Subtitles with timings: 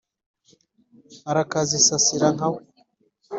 [1.29, 2.61] urakazisasira nka we.